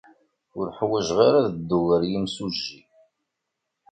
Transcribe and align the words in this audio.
Ur 0.57 0.67
ḥwajeɣ 0.77 1.19
ara 1.27 1.37
ad 1.45 1.49
dduɣ 1.57 1.83
ɣer 1.89 2.01
yimsujji. 2.11 2.81